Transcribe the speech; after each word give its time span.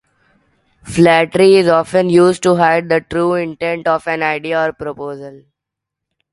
Flattery 0.81 1.57
is 1.57 1.67
often 1.67 2.09
used 2.09 2.41
to 2.41 2.55
hide 2.55 2.89
the 2.89 3.01
true 3.01 3.35
intent 3.35 3.85
of 3.87 4.07
an 4.07 4.23
idea 4.23 4.69
or 4.69 4.73
proposal. 4.73 5.43